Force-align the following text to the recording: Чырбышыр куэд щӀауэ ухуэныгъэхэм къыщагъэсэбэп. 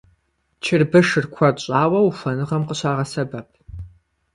Чырбышыр 0.63 1.25
куэд 1.33 1.57
щӀауэ 1.63 1.99
ухуэныгъэхэм 2.01 2.63
къыщагъэсэбэп. 2.67 3.47